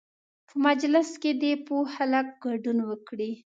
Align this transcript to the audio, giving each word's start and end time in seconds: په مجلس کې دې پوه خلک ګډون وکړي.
په 0.47 0.55
مجلس 0.65 1.09
کې 1.21 1.31
دې 1.41 1.53
پوه 1.65 1.85
خلک 1.95 2.25
ګډون 2.45 2.77
وکړي. 2.89 3.31